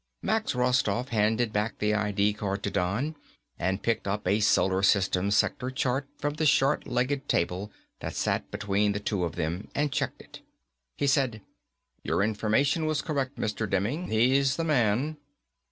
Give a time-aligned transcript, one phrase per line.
[0.23, 2.33] Max Rostoff handed back the I.D.
[2.33, 3.15] card to Don
[3.59, 8.49] and picked up a Solar System sector chart from the short legged table that sat
[8.49, 10.41] between the two of them and checked it.
[10.97, 11.43] He said,
[12.01, 13.69] "Your information was correct, Mr.
[13.69, 14.09] Demming.
[14.09, 15.17] He's the man."